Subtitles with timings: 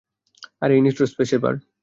[0.61, 1.57] আরে এই নিষ্ঠুর স্পেসের ভাঁড়!